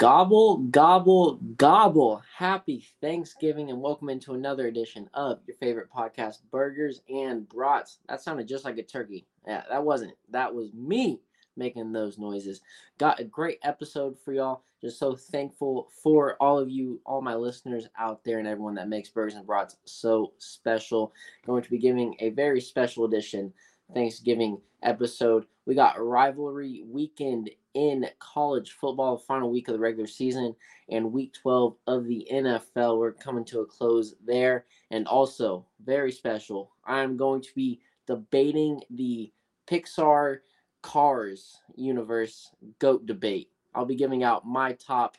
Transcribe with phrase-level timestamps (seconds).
[0.00, 2.22] Gobble, gobble, gobble.
[2.34, 7.98] Happy Thanksgiving and welcome into another edition of your favorite podcast, Burgers and Brats.
[8.08, 9.26] That sounded just like a turkey.
[9.46, 10.14] Yeah, that wasn't.
[10.30, 11.20] That was me
[11.54, 12.62] making those noises.
[12.96, 14.62] Got a great episode for y'all.
[14.80, 18.88] Just so thankful for all of you, all my listeners out there, and everyone that
[18.88, 21.12] makes Burgers and Brats so special.
[21.44, 23.52] Going to be giving a very special edition
[23.94, 25.46] Thanksgiving episode.
[25.66, 30.54] We got rivalry weekend in college football, final week of the regular season,
[30.88, 32.98] and week 12 of the NFL.
[32.98, 34.64] We're coming to a close there.
[34.90, 39.32] And also, very special, I'm going to be debating the
[39.68, 40.38] Pixar
[40.82, 43.50] Cars universe GOAT debate.
[43.74, 45.16] I'll be giving out my top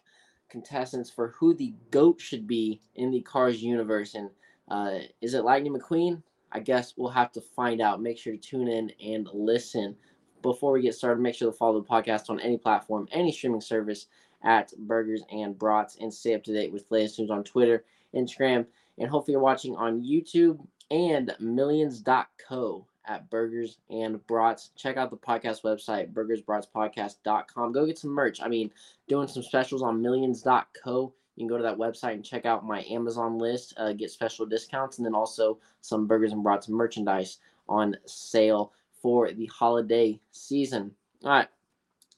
[0.49, 4.15] contestants for who the GOAT should be in the Cars universe.
[4.15, 4.29] And
[4.69, 6.21] uh, is it Lightning McQueen?
[6.51, 8.01] I guess we'll have to find out.
[8.01, 9.95] Make sure to tune in and listen.
[10.41, 13.61] Before we get started, make sure to follow the podcast on any platform, any streaming
[13.61, 14.07] service
[14.43, 18.65] at Burgers and Brats, and stay up to date with latest news on Twitter, Instagram,
[18.97, 24.69] and hopefully you're watching on YouTube and millions.co at Burgers and Brats.
[24.75, 27.71] Check out the podcast website, burgersbratspodcast.com.
[27.71, 28.41] Go get some merch.
[28.41, 28.71] I mean,
[29.07, 32.83] doing some specials on millions.co you can go to that website and check out my
[32.89, 37.95] Amazon list, uh, get special discounts, and then also some Burgers and Brats merchandise on
[38.05, 40.91] sale for the holiday season.
[41.23, 41.47] All right,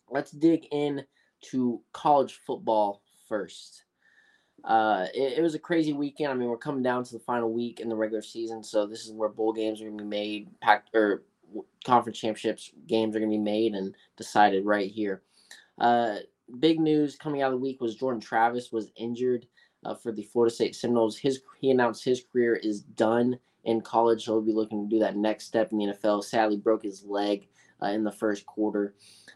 [0.09, 1.03] let's dig in
[1.51, 3.83] to college football first.
[4.63, 6.31] Uh, it, it, was a crazy weekend.
[6.31, 9.05] I mean, we're coming down to the final week in the regular season, so this
[9.05, 11.23] is where bowl games are going to be made, packed or
[11.85, 15.21] conference championships games are going to be made and decided right here.
[15.79, 16.17] Uh,
[16.59, 19.47] big news coming out of the week was Jordan Travis was injured
[19.85, 21.17] uh, for the Florida State Seminoles.
[21.17, 24.99] His he announced his career is done in college, so he'll be looking to do
[24.99, 26.23] that next step in the NFL.
[26.23, 27.47] Sadly, broke his leg
[27.81, 28.95] uh, in the first quarter.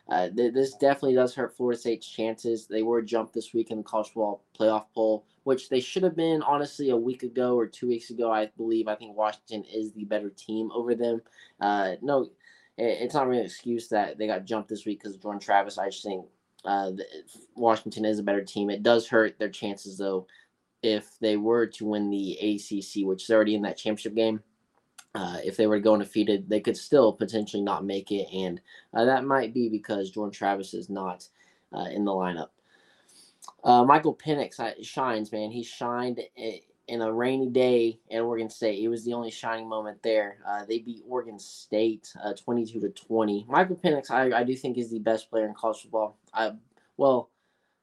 [0.10, 2.68] Uh, th- this definitely does hurt Florida State's chances.
[2.68, 6.16] They were jumped this week in the college football playoff poll, which they should have
[6.16, 8.32] been honestly a week ago or two weeks ago.
[8.32, 8.88] I believe.
[8.88, 11.22] I think Washington is the better team over them.
[11.60, 12.30] Uh, no,
[12.78, 15.78] it's not really an excuse that they got jumped this week because Jordan Travis.
[15.78, 16.26] I just think
[16.66, 16.92] uh,
[17.56, 18.70] Washington is a better team.
[18.70, 20.28] It does hurt their chances though
[20.84, 24.42] if they were to win the ACC, which is already in that championship game.
[25.16, 28.62] Uh, if they were to go undefeated, they could still potentially not make it, and
[28.94, 31.28] uh, that might be because Jordan Travis is not
[31.76, 32.50] uh, in the lineup.
[33.64, 35.50] Uh, Michael Penix shines, man.
[35.50, 36.22] He shined
[36.88, 38.82] in a rainy day at Oregon State.
[38.82, 40.38] It was the only shining moment there.
[40.48, 43.46] Uh, they beat Oregon State uh, 22 to 20.
[43.50, 46.18] Michael Penix, I, I do think is the best player in college football.
[46.34, 46.54] I
[46.96, 47.30] well,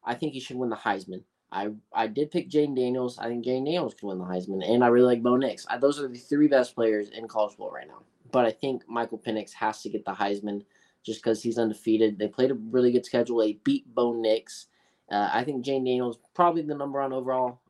[0.05, 1.23] I think he should win the Heisman.
[1.53, 3.19] I I did pick Jayden Daniels.
[3.19, 5.67] I think Jayden Daniels can win the Heisman, and I really like Bo Nix.
[5.69, 8.03] I, those are the three best players in college football right now.
[8.33, 10.65] But I think Michael Penix has to get the Heisman
[11.05, 12.19] just because he's undefeated.
[12.19, 13.39] They played a really good schedule.
[13.39, 14.67] They beat Bo Nix.
[15.11, 17.61] Uh, I think Jayden Daniels probably the number one overall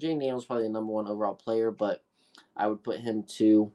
[0.00, 2.02] Jayden Daniels probably the number one overall player, but
[2.56, 3.70] I would put him to.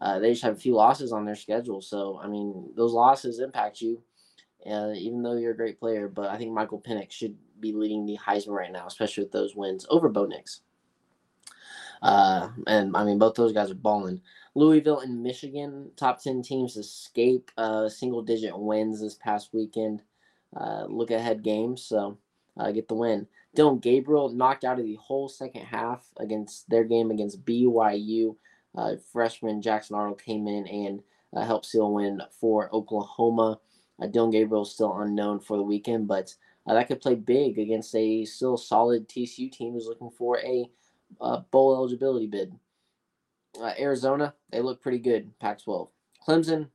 [0.00, 3.40] Uh, they just have a few losses on their schedule, so I mean those losses
[3.40, 4.00] impact you,
[4.70, 6.08] uh, even though you're a great player.
[6.08, 9.56] But I think Michael Penix should be leading the Heisman right now, especially with those
[9.56, 10.60] wins over Bo Nix.
[12.00, 14.20] Uh, and I mean both those guys are balling.
[14.54, 20.02] Louisville and Michigan, top ten teams escape uh, single digit wins this past weekend.
[20.56, 22.18] Uh, look ahead games, so
[22.58, 23.26] uh, get the win.
[23.54, 28.36] Dillon Gabriel knocked out of the whole second half against their game against BYU.
[28.76, 31.02] Uh, freshman Jackson Arnold came in and
[31.34, 33.58] uh, helped seal a win for Oklahoma.
[34.00, 36.34] Uh, Dillon Gabriel is still unknown for the weekend, but
[36.66, 40.70] uh, that could play big against a still solid TCU team who's looking for a
[41.20, 42.52] uh, bowl eligibility bid.
[43.60, 45.88] Uh, Arizona, they look pretty good, Pac 12.
[46.26, 46.68] Clemson,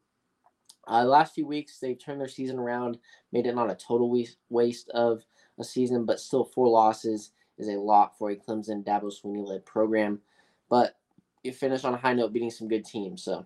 [0.88, 2.98] last few weeks, they've turned their season around,
[3.32, 5.24] made it not a total waste of
[5.60, 9.66] a season, but still four losses is a lot for a Clemson Dabo Swinney led
[9.66, 10.20] program.
[10.70, 10.96] But
[11.44, 13.24] you finish on a high note, beating some good teams.
[13.24, 13.46] So,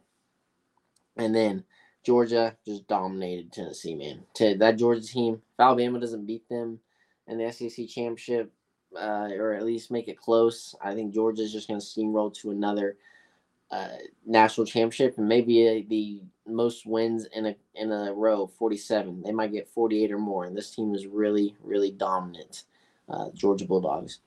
[1.18, 1.64] and then
[2.04, 4.24] Georgia just dominated Tennessee, man.
[4.36, 6.80] To that Georgia team, if Alabama doesn't beat them
[7.28, 8.52] in the SEC championship,
[8.96, 12.52] uh, or at least make it close, I think Georgia's just going to steamroll to
[12.52, 12.98] another
[13.72, 13.90] uh,
[14.26, 19.24] national championship and maybe a, the most wins in a in a row, 47.
[19.24, 20.46] They might get 48 or more.
[20.46, 22.64] And this team is really, really dominant.
[23.10, 24.20] Uh, Georgia Bulldogs.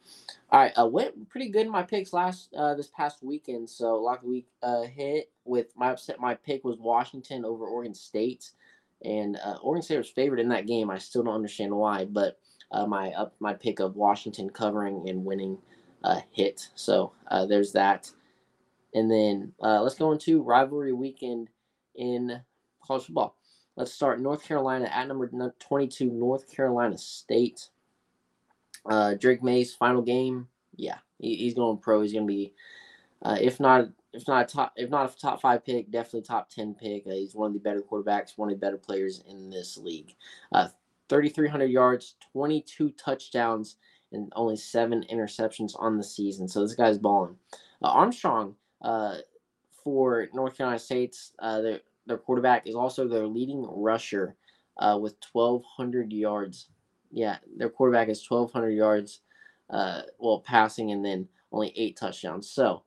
[0.51, 3.69] All right, uh, went pretty good in my picks last uh, this past weekend.
[3.69, 6.19] So lock week uh, hit with my upset.
[6.19, 8.53] My pick was Washington over Oregon State,
[9.05, 10.91] and uh, Oregon State was favored in that game.
[10.91, 12.39] I still don't understand why, but
[12.73, 15.59] uh, my up my pick of Washington covering and winning
[16.33, 16.71] hit.
[16.75, 17.13] So
[17.49, 18.11] there's that.
[18.95, 21.49] And then uh, let's go into rivalry weekend
[21.95, 22.41] in
[22.85, 23.37] college football.
[23.77, 27.69] Let's start North Carolina at number 22, North Carolina State.
[28.89, 32.03] Uh, Drake Maye's final game, yeah, he, he's going pro.
[32.03, 32.53] He's going to be,
[33.23, 36.51] uh, if not if not a top if not a top five pick, definitely top
[36.51, 37.07] ten pick.
[37.07, 40.15] Uh, he's one of the better quarterbacks, one of the better players in this league.
[40.53, 40.69] Uh,
[41.11, 43.77] 3,300 yards, 22 touchdowns,
[44.13, 46.49] and only seven interceptions on the season.
[46.49, 47.37] So this guy's balling.
[47.83, 49.17] Uh, Armstrong uh,
[49.83, 54.37] for North Carolina State's uh, their their quarterback is also their leading rusher
[54.79, 56.69] uh, with 1,200 yards.
[57.13, 59.21] Yeah, their quarterback is 1,200 yards,
[59.69, 62.51] uh, well passing, and then only eight touchdowns.
[62.51, 62.83] So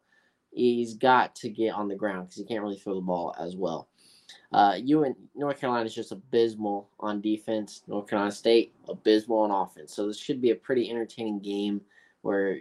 [0.52, 3.56] he's got to get on the ground because he can't really throw the ball as
[3.56, 3.90] well.
[4.52, 7.84] Uh, you and North Carolina is just abysmal on defense.
[7.88, 9.94] North Carolina State abysmal on offense.
[9.94, 11.82] So this should be a pretty entertaining game
[12.22, 12.60] where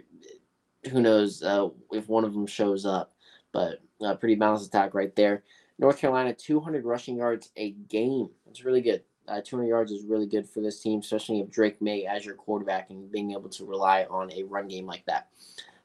[0.91, 3.12] who knows uh, if one of them shows up,
[3.53, 5.43] but a pretty balanced attack right there.
[5.79, 8.29] North Carolina 200 rushing yards a game.
[8.49, 9.03] It's really good.
[9.27, 12.35] Uh, 200 yards is really good for this team, especially if Drake Maye as your
[12.35, 15.29] quarterback and being able to rely on a run game like that.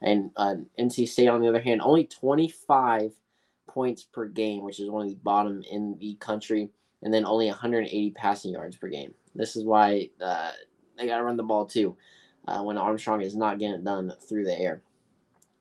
[0.02, 3.12] And uh, NC State, on the other hand, only 25
[3.68, 6.70] points per game, which is one of the bottom in the country,
[7.02, 9.14] and then only 180 passing yards per game.
[9.34, 10.52] This is why uh,
[10.96, 11.96] they got to run the ball too
[12.48, 14.82] uh, when Armstrong is not getting it done through the air.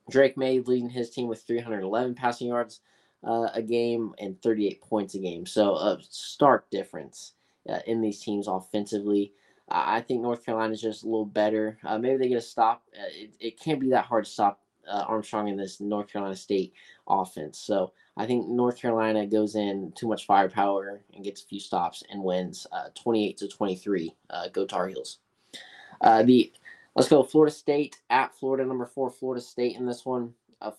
[0.10, 2.82] Drake Maye leading his team with 311 passing yards
[3.26, 5.46] uh, a game and 38 points a game.
[5.46, 7.34] So a stark difference
[7.70, 9.34] uh, in these teams offensively.
[9.70, 11.78] I think North Carolina is just a little better.
[11.84, 12.84] Uh, maybe they get a stop.
[12.98, 16.38] Uh, it, it can't be that hard to stop uh, Armstrong in this North Carolina
[16.38, 16.74] State
[17.08, 17.60] offense.
[17.60, 22.04] So I think North Carolina goes in too much firepower and gets a few stops
[22.10, 24.14] and wins uh, 28 to 23.
[24.30, 25.20] Uh, go Tar Heels.
[26.00, 26.52] Uh, the
[26.98, 30.34] let's go Florida State at Florida number four Florida State in this one.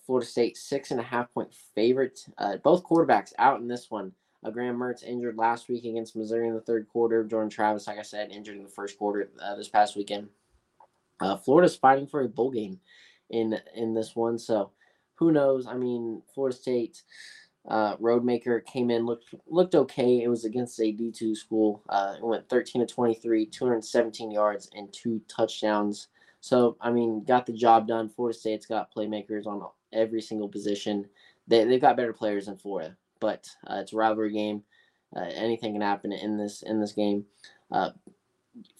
[0.04, 2.20] Florida State six and a half point favorite.
[2.62, 4.12] both quarterbacks out in this one.
[4.44, 7.24] Uh, Graham Mertz injured last week against Missouri in the third quarter.
[7.24, 10.28] Jordan Travis, like I said, injured in the first quarter uh, this past weekend.
[11.20, 12.78] Uh, Florida's fighting for a bowl game
[13.30, 14.70] in in this one, so
[15.16, 15.66] who knows?
[15.66, 17.02] I mean, Florida State
[17.68, 20.22] uh, Rodemaker came in looked looked okay.
[20.22, 21.82] It was against a D two school.
[21.88, 26.08] Uh, it went 13 to 23, 217 yards and two touchdowns.
[26.40, 28.08] So I mean, got the job done.
[28.08, 29.62] Florida State's got playmakers on
[29.92, 31.06] every single position.
[31.46, 34.62] They they've got better players than Florida but uh, it's a rivalry game.
[35.14, 37.24] Uh, anything can happen in this in this game.
[37.70, 37.90] Uh,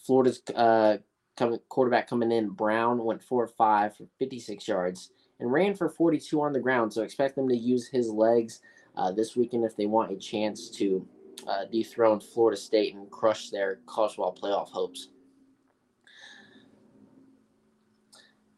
[0.04, 0.98] Florida's uh,
[1.36, 6.40] coming, quarterback coming in, Brown went four five for 56 yards and ran for 42
[6.40, 6.92] on the ground.
[6.92, 8.60] So expect them to use his legs
[8.98, 11.06] uh, this weekend if they want a chance to
[11.46, 15.08] uh, dethrone Florida State and crush their football playoff hopes.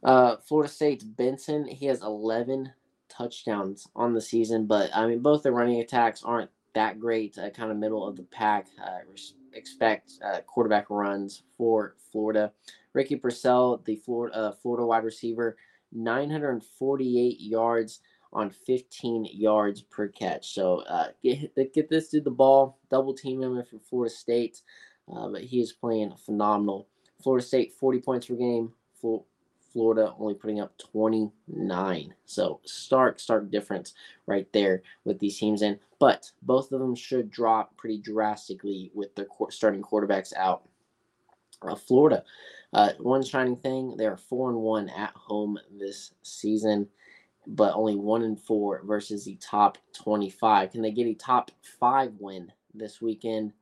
[0.02, 2.72] Uh, Florida State's Benson, he has 11
[3.10, 7.50] touchdowns on the season, but I mean, both the running attacks aren't that great, uh,
[7.50, 8.66] kind of middle of the pack.
[8.82, 9.00] Uh,
[9.52, 12.52] expect uh, quarterback runs for Florida.
[12.94, 15.56] Ricky Pearsall, the Florida, uh, Florida wide receiver,
[15.92, 18.00] 948 yards
[18.32, 20.54] on 15 yards per catch.
[20.54, 24.62] So uh, get get this to the ball, double team him for Florida State,
[25.12, 26.88] uh, but he is playing phenomenal.
[27.22, 28.72] Florida State 40 points per game.
[29.72, 32.14] Florida only putting up 29.
[32.24, 33.94] So stark, stark difference
[34.26, 35.78] right there with these teams in.
[35.98, 40.62] But both of them should drop pretty drastically with their starting quarterbacks out.
[41.62, 42.24] Uh, Florida,
[42.72, 46.88] uh, one shining thing, they are four and one at home this season,
[47.50, 50.70] but only one in four versus the top 25.
[50.70, 53.52] Can they get a top five win this weekend?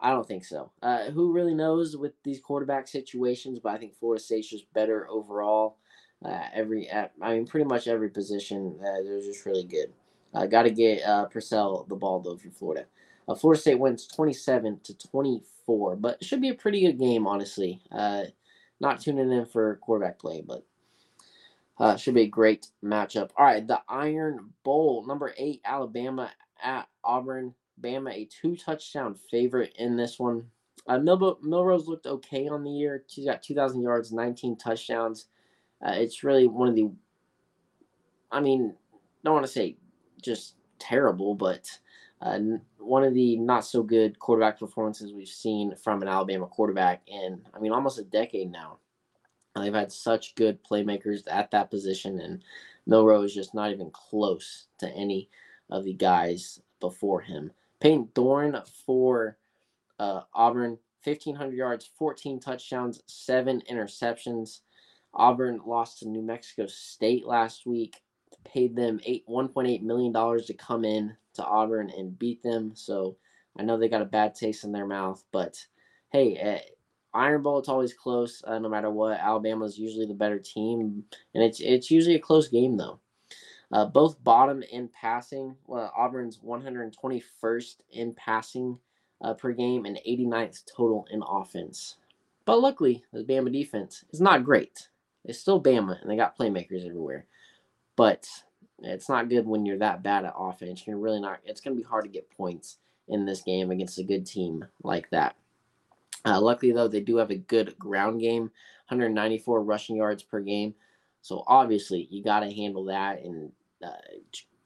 [0.00, 0.72] I don't think so.
[0.82, 3.60] Uh, who really knows with these quarterback situations?
[3.62, 5.78] But I think Florida State's just better overall.
[6.24, 9.92] Uh, every, at, I mean, pretty much every position, uh, they're just really good.
[10.34, 12.86] Uh, Got to get uh, Pearsall the ball though for Florida.
[13.28, 17.26] Uh, Florida State wins 27 to 24, but it should be a pretty good game,
[17.26, 17.80] honestly.
[17.92, 18.24] Uh,
[18.80, 20.66] not tuning in for quarterback play, but
[21.78, 23.30] uh, should be a great matchup.
[23.36, 26.30] All right, the Iron Bowl, number eight, Alabama
[26.62, 27.54] at Auburn.
[27.80, 30.44] Bama a two touchdown favorite in this one.
[30.86, 33.04] Uh, Mil- Milroe looked okay on the year.
[33.08, 35.26] She's got 2,000 yards, 19 touchdowns.
[35.84, 36.90] Uh, it's really one of the,
[38.30, 38.74] I mean,
[39.24, 39.76] don't want to say
[40.22, 41.68] just terrible, but
[42.20, 42.38] uh,
[42.78, 47.40] one of the not so good quarterback performances we've seen from an Alabama quarterback in,
[47.54, 48.78] I mean, almost a decade now.
[49.54, 52.42] They've had such good playmakers at that position, and
[52.86, 55.30] Milroe is just not even close to any
[55.70, 57.52] of the guys before him.
[57.80, 59.38] Payton Thorne for
[59.98, 64.60] uh, Auburn, 1,500 yards, 14 touchdowns, seven interceptions.
[65.12, 67.96] Auburn lost to New Mexico State last week.
[68.44, 72.72] Paid them eight 1.8 million dollars to come in to Auburn and beat them.
[72.74, 73.16] So
[73.58, 75.64] I know they got a bad taste in their mouth, but
[76.10, 76.70] hey, uh,
[77.14, 79.20] Iron Bowl, it's always close, uh, no matter what.
[79.20, 81.04] Alabama is usually the better team,
[81.34, 82.98] and it's it's usually a close game though.
[83.72, 85.56] Uh, both bottom in passing.
[85.66, 88.78] Well, Auburn's 121st in passing
[89.20, 91.96] uh, per game and 89th total in offense.
[92.44, 94.88] But luckily, the Bama defense is not great.
[95.24, 97.26] It's still Bama, and they got playmakers everywhere.
[97.96, 98.28] But
[98.80, 100.86] it's not good when you're that bad at offense.
[100.86, 101.40] You're really not.
[101.44, 102.78] It's going to be hard to get points
[103.08, 105.36] in this game against a good team like that.
[106.24, 108.50] Uh, luckily, though, they do have a good ground game
[108.88, 110.74] 194 rushing yards per game.
[111.22, 113.50] So obviously, you got to handle that and
[113.84, 113.90] uh,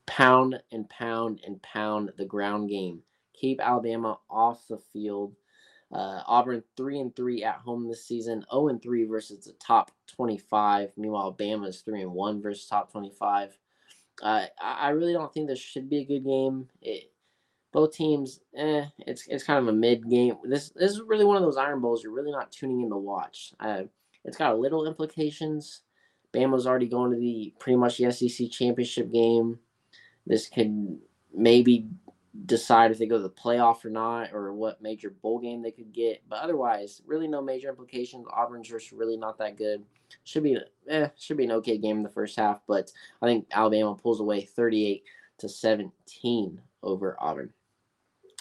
[0.07, 3.01] pound and pound and pound the ground game.
[3.35, 5.35] Keep Alabama off the field.
[5.91, 9.53] Uh, Auburn three and three at home this season, zero oh and three versus the
[9.53, 10.91] top twenty-five.
[10.97, 13.57] Meanwhile, Bama is three and one versus top twenty-five.
[14.23, 16.69] Uh, I really don't think this should be a good game.
[16.83, 17.11] It,
[17.79, 20.35] both teams, eh, it's it's kind of a mid game.
[20.43, 22.97] This this is really one of those Iron Bowls you're really not tuning in to
[22.97, 23.53] watch.
[23.61, 23.83] Uh,
[24.25, 25.83] it's got a little implications.
[26.35, 29.61] Bama's already going to the pretty much the SEC championship game.
[30.27, 30.99] This could
[31.33, 31.87] maybe
[32.47, 35.71] decide if they go to the playoff or not, or what major bowl game they
[35.71, 36.23] could get.
[36.29, 38.27] But otherwise, really no major implications.
[38.33, 39.85] Auburn's just really not that good.
[40.25, 40.59] Should be
[40.89, 42.91] eh, should be an okay game in the first half, but
[43.23, 45.05] I think Alabama pulls away 38
[45.39, 47.53] to 17 over Auburn.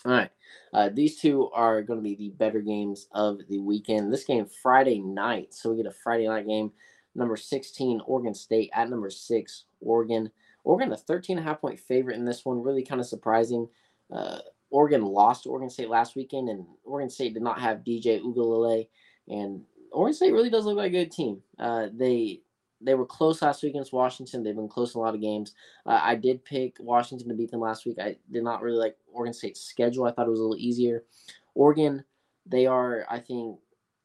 [0.07, 0.31] All right.
[0.73, 4.11] Uh, these two are going to be the better games of the weekend.
[4.11, 6.71] This game Friday night, so we get a Friday night game.
[7.13, 10.31] Number 16, Oregon State at number six, Oregon.
[10.63, 12.63] Oregon, a 13 and a half point favorite in this one.
[12.63, 13.67] Really kind of surprising.
[14.09, 18.21] Uh, Oregon lost to Oregon State last weekend, and Oregon State did not have DJ
[18.21, 18.87] Uiagalelei.
[19.27, 21.41] And Oregon State really does look like a good team.
[21.59, 22.43] Uh, they
[22.81, 24.43] they were close last week against Washington.
[24.43, 25.53] They've been close in a lot of games.
[25.85, 27.97] Uh, I did pick Washington to beat them last week.
[27.99, 30.05] I did not really like Oregon State's schedule.
[30.05, 31.03] I thought it was a little easier.
[31.55, 32.03] Oregon,
[32.45, 33.57] they are, I think,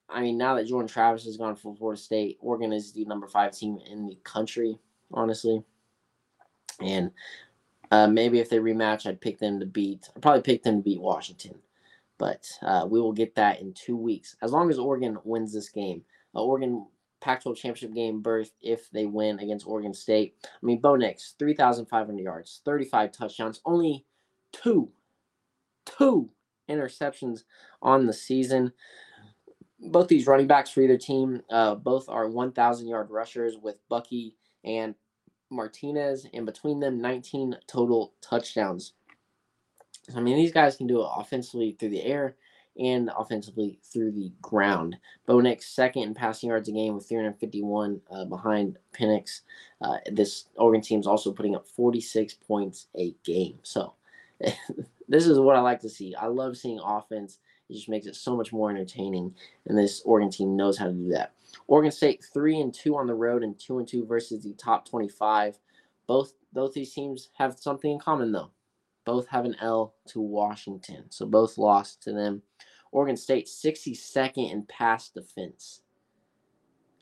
[0.08, 3.26] I mean, now that Jordan Travis has gone for Florida State, Oregon is the number
[3.26, 4.78] five team in the country,
[5.12, 5.62] honestly.
[6.80, 7.10] And
[7.90, 10.08] uh, maybe if they rematch, I'd pick them to beat.
[10.16, 11.54] I'd probably pick them to beat Washington.
[12.18, 14.36] But uh, we will get that in two weeks.
[14.42, 16.02] As long as Oregon wins this game.
[16.34, 16.86] Uh, Oregon
[17.22, 20.34] Pac 12 championship game berth if they win against Oregon State.
[20.44, 24.04] I mean, Bo Nix, 3,500 yards, 35 touchdowns, only
[24.52, 24.90] two,
[25.86, 26.28] two
[26.68, 27.44] interceptions
[27.80, 28.72] on the season.
[29.78, 34.34] Both these running backs for either team, uh, both are 1,000 yard rushers with Bucky
[34.64, 34.94] and
[35.48, 38.94] Martinez, and between them, 19 total touchdowns.
[40.16, 42.36] I mean, these guys can do it offensively through the air
[42.78, 44.96] and offensively through the ground.
[45.26, 49.40] Bo second in passing yards a game with 351 uh, behind Penix.
[49.80, 53.58] Uh, this Oregon team is also putting up 46 points a game.
[53.62, 53.94] So
[55.08, 56.14] this is what I like to see.
[56.14, 57.38] I love seeing offense.
[57.68, 59.34] It just makes it so much more entertaining,
[59.66, 61.32] and this Oregon team knows how to do that.
[61.68, 64.88] Oregon State three and two on the road and two and two versus the top
[64.88, 65.58] 25.
[66.06, 68.50] Both both these teams have something in common though.
[69.04, 71.04] Both have an L to Washington.
[71.10, 72.42] So both lost to them.
[72.92, 75.80] Oregon State 62nd in pass defense.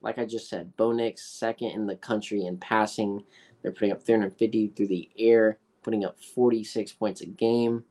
[0.03, 3.23] Like I just said, Bo Nix second in the country in passing.
[3.63, 7.85] They're putting up 350 through the air, putting up 46 points a game.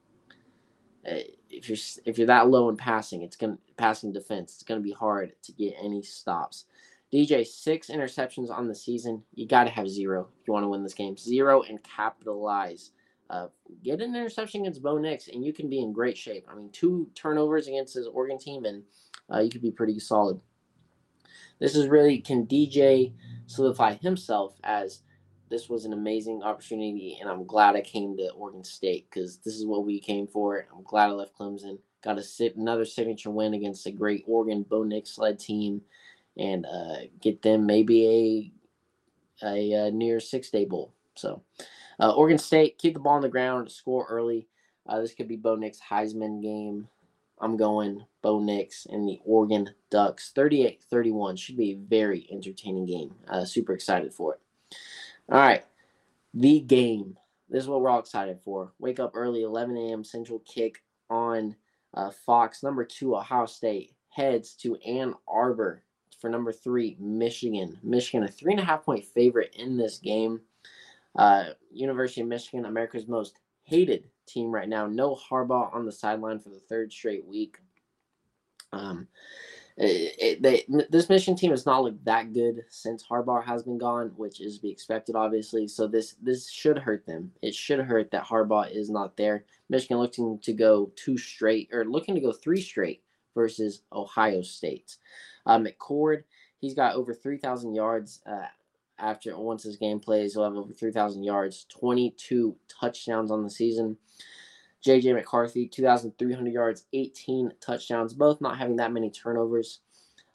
[1.06, 4.56] Uh, if you're if you're that low in passing, it's gonna passing defense.
[4.56, 6.66] It's gonna be hard to get any stops.
[7.12, 9.24] DJ six interceptions on the season.
[9.34, 11.18] You got to have zero if you want to win this game.
[11.18, 12.92] Zero and capitalize.
[13.30, 13.48] Uh,
[13.84, 16.48] get an interception against Bo Nix, and you can be in great shape.
[16.50, 18.84] I mean, two turnovers against his Oregon team, and
[19.32, 20.40] uh, you could be pretty solid.
[21.60, 23.14] This is really can DJ
[23.46, 25.02] solidify himself as
[25.50, 29.56] this was an amazing opportunity, and I'm glad I came to Oregon State because this
[29.56, 30.66] is what we came for.
[30.76, 31.78] I'm glad I left Clemson.
[32.04, 35.82] Got a sit another signature win against a great Oregon Bo Nix led team,
[36.36, 38.52] and uh, get them maybe
[39.44, 40.96] a a, a near six day bowl.
[41.16, 41.44] So.
[42.00, 44.48] Uh, Oregon State, keep the ball on the ground, score early.
[44.88, 46.88] Uh, this could be Bo Nix Heisman game.
[47.42, 50.32] I'm going Bo Nix and the Oregon Ducks.
[50.36, 53.16] 38 31 should be a very entertaining game.
[53.28, 54.40] Uh, super excited for it.
[55.32, 55.64] All right.
[56.34, 57.18] The game.
[57.50, 58.74] This is what we're all excited for.
[58.80, 60.04] Wake up early, 11 a.m.
[60.04, 61.56] Central kick on
[61.94, 62.62] uh, Fox.
[62.62, 65.84] Number two, Ohio State heads to Ann Arbor
[66.20, 67.80] for number three, Michigan.
[67.82, 70.42] Michigan, a three and a half point favorite in this game.
[71.16, 74.88] Uh, University of Michigan, America's most hated team right now.
[74.88, 77.58] No Harbaugh on the sideline for the third straight week.
[78.72, 79.08] Um,
[79.78, 83.78] it, it, they, this Michigan team has not looked that good since Harbaugh has been
[83.78, 85.68] gone, which is to be expected, obviously.
[85.68, 87.32] So this this should hurt them.
[87.42, 89.46] It should hurt that Harbaugh is not there.
[89.70, 93.04] Michigan looking to go two straight or looking to go three straight
[93.36, 94.98] versus Ohio State.
[95.46, 96.24] Uh, McCord,
[96.60, 98.48] he's got over 3,000 yards uh,
[99.00, 100.34] after once his game plays.
[100.34, 103.98] He'll have over 3,000 yards, 22 touchdowns on the season.
[104.86, 109.80] JJ McCarthy, 2,300 yards, 18 touchdowns, both not having that many turnovers.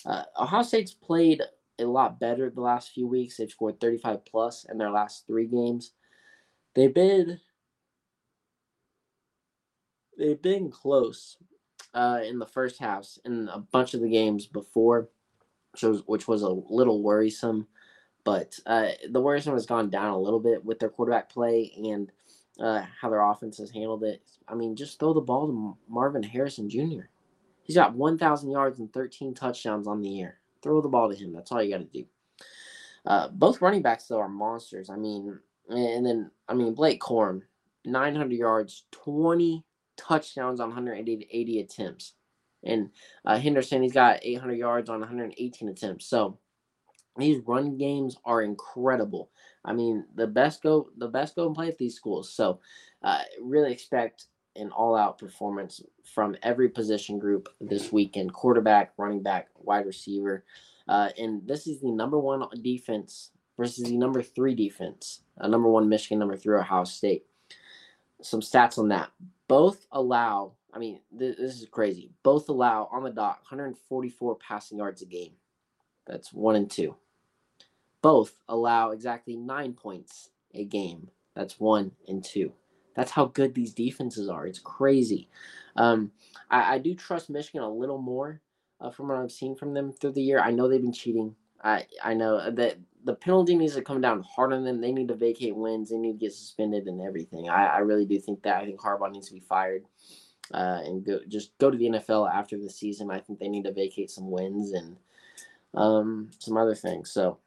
[0.04, 1.42] Uh, Ohio State's played
[1.78, 3.36] a lot better the last few weeks.
[3.36, 5.92] They've scored 35 plus in their last three games.
[6.74, 7.40] They've been
[10.18, 11.36] they've been close
[11.94, 15.08] uh, in the first halves in a bunch of the games before,
[15.72, 17.66] which was, which was a little worrisome.
[18.24, 22.10] But uh, the worrisome has gone down a little bit with their quarterback play and
[22.58, 24.22] uh, how their offense has handled it.
[24.48, 27.08] I mean, just throw the ball to Marvin Harrison Jr.
[27.62, 30.38] He's got 1,000 yards and 13 touchdowns on the year.
[30.62, 31.32] Throw the ball to him.
[31.32, 32.06] That's all you got to do.
[33.06, 34.88] Uh, both running backs, though, are monsters.
[34.88, 35.38] I mean,
[35.68, 37.42] and then, I mean, Blake Corum,
[37.84, 39.64] 900 yards, 20
[39.96, 42.14] touchdowns on 180 attempts.
[42.62, 42.90] And
[43.24, 46.06] uh, Henderson, he's got 800 yards on 118 attempts.
[46.06, 46.38] So
[47.16, 49.30] these run games are incredible.
[49.64, 52.32] I mean, the best go the best go and play at these schools.
[52.32, 52.60] So
[53.02, 55.82] uh, really expect an all-out performance
[56.14, 60.44] from every position group this weekend: quarterback, running back, wide receiver.
[60.88, 65.22] Uh, and this is the number one defense versus the number three defense.
[65.40, 67.24] Uh, number one Michigan, number three Ohio State.
[68.22, 69.10] Some stats on that.
[69.48, 70.52] Both allow.
[70.74, 72.10] I mean, th- this is crazy.
[72.24, 75.32] Both allow on the dot 144 passing yards a game.
[76.06, 76.96] That's one and two
[78.04, 81.08] both allow exactly nine points a game.
[81.34, 82.52] That's one and two.
[82.94, 84.46] That's how good these defenses are.
[84.46, 85.30] It's crazy.
[85.76, 86.12] Um,
[86.50, 88.42] I, I, do trust Michigan a little more
[88.78, 90.38] uh, from what I've seen from them through the year.
[90.38, 91.34] I know they've been cheating.
[91.64, 94.82] I I know that the penalty needs to come down hard on them.
[94.82, 95.88] They need to vacate wins.
[95.88, 97.48] They need to get suspended and everything.
[97.48, 98.60] I, I really do think that.
[98.60, 99.86] I think Harbaugh needs to be fired
[100.52, 103.10] uh, and go just go to the NFL after the season.
[103.10, 104.96] I think they need to vacate some wins and
[105.72, 107.10] um, some other things.
[107.10, 107.38] So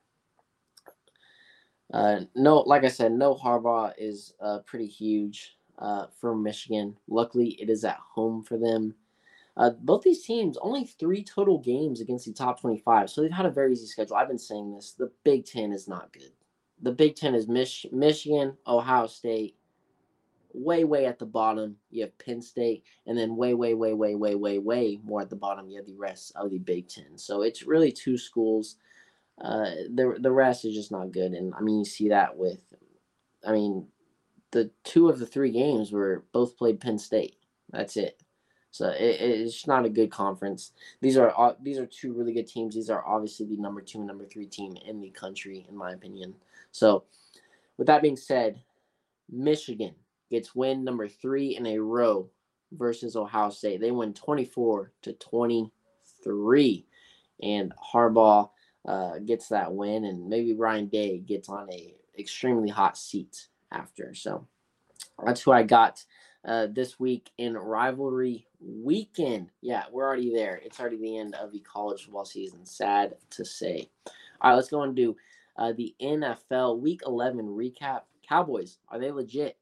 [1.93, 6.97] uh, no, like I said, no Harbaugh is uh, pretty huge uh, for Michigan.
[7.08, 8.93] Luckily, it is at home for them.
[9.56, 13.45] Uh, both these teams only three total games against the top 25, so they've had
[13.45, 14.15] a very easy schedule.
[14.15, 14.93] I've been saying this.
[14.93, 16.32] The Big Ten is not good.
[16.82, 19.56] The Big Ten is Mich- Michigan, Ohio State,
[20.54, 21.76] way, way at the bottom.
[21.89, 25.30] You have Penn State, and then way, way, way, way, way, way, way more at
[25.32, 25.69] the bottom.
[25.69, 27.17] You have the rest of the Big Ten.
[27.17, 28.76] So it's really two schools
[29.41, 31.34] uh, the the rest is just not good.
[31.34, 32.62] And I mean, you see that with,
[33.45, 33.88] I mean,
[34.52, 37.36] the two of the three games were both played Penn State.
[37.71, 38.21] That's it.
[38.71, 40.71] So it, it's not a good conference.
[41.02, 42.76] These are these are two really good teams.
[42.76, 45.91] These are obviously the number two and number three team in the country, in my
[45.91, 46.36] opinion.
[46.71, 47.06] So,
[47.78, 48.62] with that being said,
[49.30, 49.95] Michigan
[50.30, 52.30] gets win number three in a row
[52.71, 53.82] versus Ohio State.
[53.82, 55.71] They win twenty four to twenty
[56.23, 56.86] three,
[57.41, 58.50] and Harbaugh
[58.88, 64.15] uh, gets that win, and maybe Ryan Day gets on a extremely hot seat after.
[64.15, 64.47] So
[65.23, 66.04] that's who I got
[66.45, 69.52] uh, this week in rivalry weekend.
[69.62, 70.62] Yeah, we're already there.
[70.63, 72.65] It's already the end of the college football season.
[72.65, 73.89] Sad to say.
[74.41, 75.15] All right, let's go and do
[75.58, 78.02] uh, the NFL Week 11 recap.
[78.28, 79.58] Cowboys, are they legit?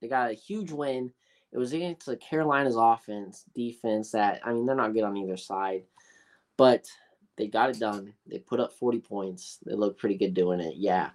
[0.00, 1.12] They got a huge win.
[1.52, 5.36] It was against the Carolina's offense, defense that, I mean, they're not good on either
[5.36, 5.84] side.
[6.56, 6.86] But
[7.36, 8.12] they got it done.
[8.26, 9.58] They put up 40 points.
[9.64, 10.76] They look pretty good doing it.
[10.76, 11.10] Yeah,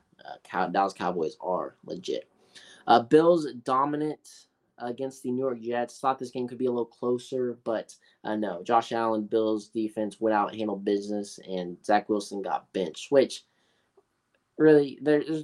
[0.53, 2.29] uh, Dallas Cowboys are legit.
[2.88, 4.27] Uh, Bills dominant
[4.77, 5.99] against the New York Jets.
[5.99, 8.63] Thought this game could be a little closer, but uh, no.
[8.63, 13.12] Josh Allen, Bills defense went out and handled business, and Zach Wilson got benched.
[13.12, 13.43] Which
[14.57, 15.43] really, there's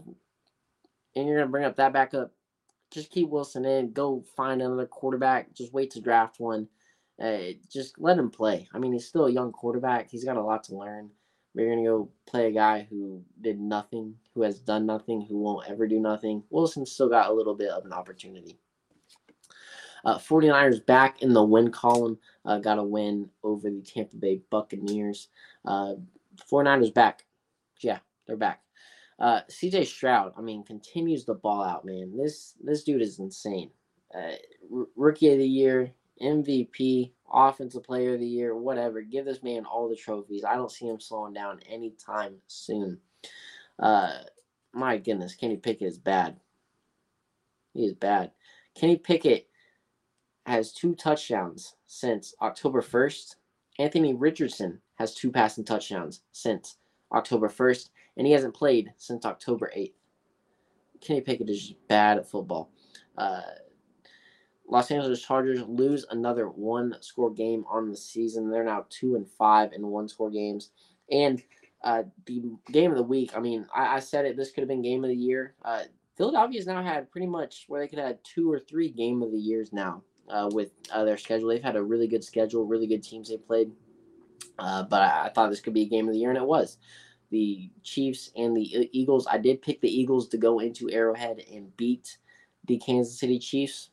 [1.16, 2.32] and you're gonna bring up that backup.
[2.92, 3.92] Just keep Wilson in.
[3.92, 5.54] Go find another quarterback.
[5.54, 6.68] Just wait to draft one.
[7.72, 8.68] Just let him play.
[8.74, 10.10] I mean, he's still a young quarterback.
[10.10, 11.10] He's got a lot to learn.
[11.58, 15.68] We're to go play a guy who did nothing, who has done nothing, who won't
[15.68, 16.44] ever do nothing.
[16.52, 18.60] Wilson still got a little bit of an opportunity.
[20.06, 22.20] Uh, 49ers back in the win column.
[22.46, 25.30] Uh, got a win over the Tampa Bay Buccaneers.
[25.66, 25.96] Uh,
[26.50, 27.26] 49ers back.
[27.82, 28.62] Yeah, they're back.
[29.20, 32.16] Uh, CJ Stroud, I mean, continues the ball out, man.
[32.16, 33.72] This this dude is insane.
[34.14, 34.34] Uh,
[34.72, 39.02] r- rookie of the year, MVP, Offensive Player of the Year, whatever.
[39.02, 40.44] Give this man all the trophies.
[40.44, 43.00] I don't see him slowing down anytime soon.
[43.80, 44.20] Uh,
[44.74, 46.38] my goodness, Kenny Pickett is bad.
[47.74, 48.32] He is bad.
[48.76, 49.48] Kenny Pickett
[50.46, 53.36] has two touchdowns since October 1st.
[53.80, 56.78] Anthony Richardson has two passing touchdowns since
[57.12, 59.94] October 1st, and he hasn't played since October 8th.
[61.02, 62.72] Kenny Pickett is bad at football.
[63.18, 63.42] Uh,
[64.68, 68.50] Los Angeles Chargers lose another one score game on the season.
[68.50, 70.72] They're now two and five in one score games.
[71.10, 71.42] And
[71.84, 74.68] uh, the game of the week, I mean, I, I said it, this could have
[74.68, 75.54] been game of the year.
[75.64, 75.84] Uh,
[76.18, 79.40] Philadelphia's now had pretty much where they could have two or three game of the
[79.40, 81.48] years now uh, with uh, their schedule.
[81.48, 83.72] They've had a really good schedule, really good teams they played.
[84.60, 86.44] Uh, but I, I, thought this could be a game of the year, and it
[86.44, 86.78] was.
[87.30, 89.28] The Chiefs and the Eagles.
[89.30, 92.18] I did pick the Eagles to go into Arrowhead and beat
[92.66, 93.92] the Kansas City Chiefs.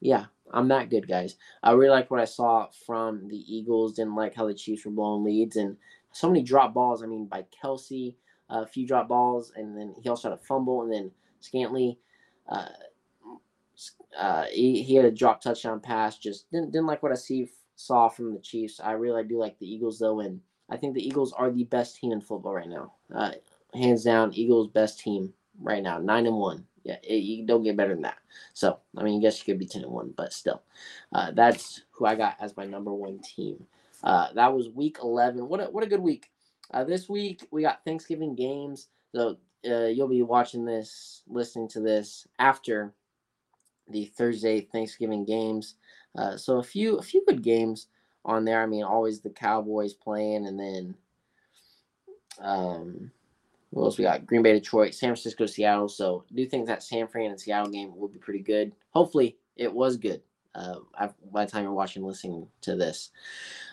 [0.00, 1.36] Yeah, I'm that good, guys.
[1.62, 3.94] I really like what I saw from the Eagles.
[3.94, 5.76] Didn't like how the Chiefs were blowing leads and
[6.12, 7.02] so many drop balls.
[7.02, 8.14] I mean, by Kelce,
[8.48, 11.96] a few drop balls, and then he also had a fumble, and then Scantling.
[12.48, 12.68] Uh,
[14.18, 16.18] uh, he, he had a drop touchdown pass.
[16.18, 18.80] Just didn't didn't like what I see saw from the Chiefs.
[18.82, 21.96] I really do like the Eagles though, and I think the Eagles are the best
[21.96, 22.94] team in football right now.
[23.14, 23.32] Uh,
[23.74, 26.64] hands down, Eagles best team right now, nine and one.
[26.86, 28.18] Yeah, it, you don't get better than that.
[28.54, 30.62] So I mean, I guess you could be ten and one, but still,
[31.12, 33.66] uh, that's who I got as my number one team.
[34.04, 35.48] Uh, that was week eleven.
[35.48, 36.30] What a, what a good week.
[36.72, 38.86] Uh, this week we got Thanksgiving games.
[39.12, 39.36] So
[39.68, 42.92] uh, you'll be watching this, listening to this after
[43.88, 45.74] the Thursday Thanksgiving games.
[46.16, 47.88] Uh, so a few a few good games
[48.24, 48.62] on there.
[48.62, 50.94] I mean, always the Cowboys playing, and then
[52.40, 53.10] um,
[53.76, 54.24] what else we got?
[54.24, 55.88] Green Bay, Detroit, San Francisco, Seattle.
[55.88, 58.72] So do think that San Fran and Seattle game will be pretty good.
[58.90, 60.22] Hopefully, it was good.
[60.54, 60.76] Uh,
[61.30, 63.10] by the time you're watching, listening to this,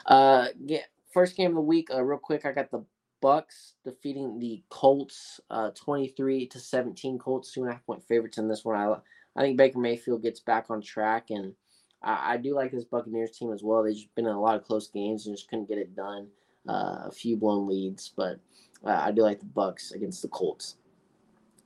[0.07, 1.87] uh, get first game of the week.
[1.89, 2.83] Uh, real quick, I got the
[3.21, 7.17] Bucks defeating the Colts, uh, 23 to 17.
[7.17, 8.75] Colts two and a half point favorites in this one.
[8.75, 8.97] I
[9.37, 11.53] I think Baker Mayfield gets back on track, and
[12.01, 13.83] I, I do like this Buccaneers team as well.
[13.83, 16.27] They've been in a lot of close games and just couldn't get it done.
[16.67, 18.39] Uh, a few blown leads, but
[18.85, 20.75] I do like the Bucks against the Colts.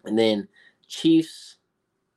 [0.06, 0.48] And then
[0.88, 1.58] Chiefs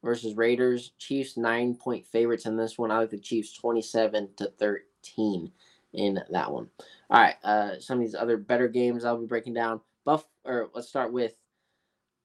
[0.02, 0.92] versus Raiders.
[0.98, 2.90] Chiefs nine point favorites in this one.
[2.90, 5.52] I like the Chiefs 27 to 13
[5.94, 6.68] in that one.
[7.10, 9.80] All right, uh, some of these other better games I'll be breaking down.
[10.04, 11.34] Buff or let's start with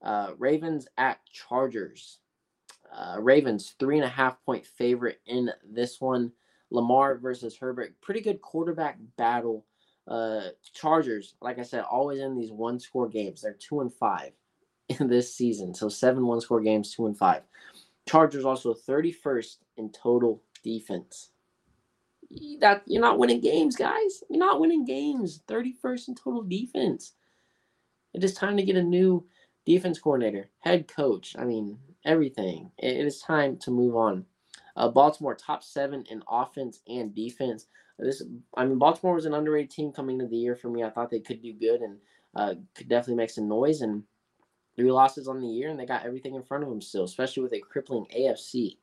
[0.04, 2.20] uh, Ravens at Chargers.
[2.96, 6.32] Uh, Ravens three and a half point favorite in this one.
[6.72, 9.66] Lamar versus Herbert, pretty good quarterback battle.
[10.08, 13.42] Uh, Chargers, like I said, always in these one score games.
[13.42, 14.32] They're two and five
[14.90, 17.44] in this season, so seven one score games, two and five.
[18.08, 21.32] Chargers also 31st in total defense.
[22.60, 24.24] That you're not winning games, guys.
[24.30, 25.42] You're not winning games.
[25.48, 27.14] 31st in total defense.
[28.14, 29.26] It is time to get a new
[29.66, 31.36] defense coordinator, head coach.
[31.38, 32.72] I mean, everything.
[32.78, 34.26] It is time to move on.
[34.76, 37.68] Uh, Baltimore top seven in offense and defense.
[37.98, 38.22] This,
[38.58, 40.84] I mean, Baltimore was an underrated team coming into the year for me.
[40.84, 41.98] I thought they could do good and
[42.36, 43.82] uh, could definitely make some noise.
[43.82, 44.04] And
[44.76, 47.44] three losses on the year, and they got everything in front of them still, especially
[47.44, 48.78] with a crippling AFC.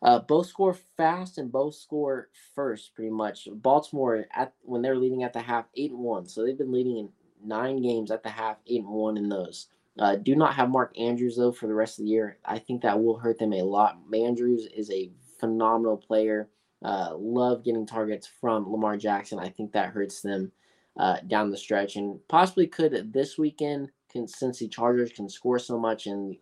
[0.00, 3.48] Uh, both score fast and both score first, pretty much.
[3.50, 7.08] Baltimore at when they're leading at the half, eight one, so they've been leading in
[7.44, 9.68] nine games at the half, eight one in those.
[9.98, 12.38] Uh, do not have Mark Andrews though for the rest of the year.
[12.44, 13.98] I think that will hurt them a lot.
[14.14, 16.48] Andrews is a phenomenal player.
[16.82, 19.38] Uh, love getting targets from Lamar Jackson.
[19.38, 20.52] I think that hurts them
[20.96, 23.90] uh, down the stretch and possibly could this weekend
[24.26, 26.36] since the Chargers can score so much and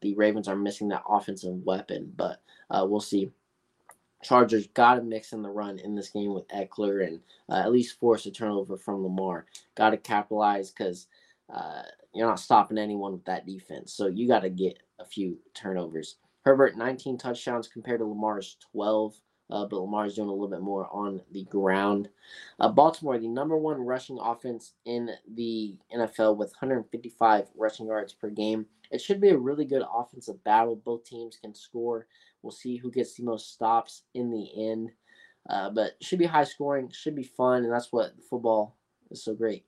[0.00, 2.12] the Ravens are missing that offensive weapon.
[2.16, 3.30] But uh, we'll see.
[4.22, 7.72] Chargers got to mix in the run in this game with Ekeler and uh, at
[7.72, 9.46] least force a turnover from Lamar.
[9.74, 11.08] Got to capitalize because
[11.52, 11.82] uh,
[12.14, 13.92] you're not stopping anyone with that defense.
[13.92, 16.16] So you got to get a few turnovers.
[16.44, 19.14] Herbert, 19 touchdowns compared to Lamar's 12,
[19.52, 22.08] uh, but Lamar's doing a little bit more on the ground.
[22.58, 28.30] Uh, Baltimore, the number one rushing offense in the NFL with 155 rushing yards per
[28.30, 28.64] game.
[28.90, 30.76] It should be a really good offensive battle.
[30.76, 32.06] Both teams can score.
[32.40, 34.90] We'll see who gets the most stops in the end.
[35.50, 38.78] Uh, but should be high scoring, should be fun, and that's what football
[39.10, 39.66] is so great.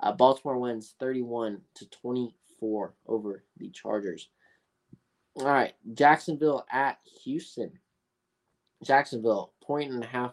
[0.00, 4.30] Uh, Baltimore wins 31 to 24 over the Chargers.
[5.34, 7.72] All right, Jacksonville at Houston.
[8.84, 10.32] Jacksonville, point and a half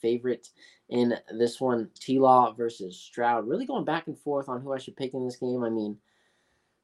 [0.00, 0.48] favorite
[0.88, 1.90] in this one.
[1.98, 3.48] T Law versus Stroud.
[3.48, 5.64] Really going back and forth on who I should pick in this game.
[5.64, 5.96] I mean,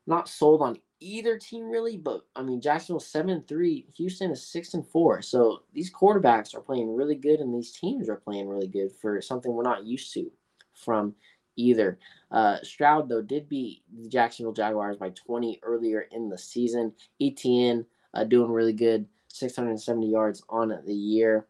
[0.06, 4.74] not sold on either team really, but I mean Jacksonville seven three, Houston is six
[4.74, 5.22] and four.
[5.22, 9.20] So these quarterbacks are playing really good, and these teams are playing really good for
[9.20, 10.30] something we're not used to
[10.74, 11.14] from
[11.56, 11.98] either.
[12.30, 16.92] Uh, Stroud, though, did beat the Jacksonville Jaguars by 20 earlier in the season.
[17.20, 21.46] ETN uh, doing really good, 670 yards on the year.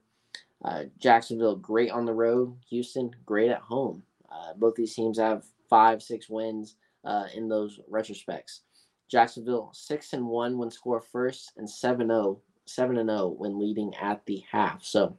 [0.65, 2.57] Uh, Jacksonville, great on the road.
[2.71, 4.03] Houston, great at home.
[4.31, 8.61] Uh, both these teams have five, six wins uh, in those retrospects.
[9.09, 13.95] Jacksonville, 6 and 1 when score first, and 7 0 7 and 0 when leading
[13.97, 14.83] at the half.
[14.83, 15.17] So